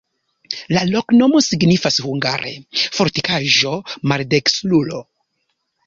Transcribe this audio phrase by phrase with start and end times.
[0.75, 2.55] La loknomo signifas hungare:
[2.99, 5.09] fortikaĵo-maldekstrulo.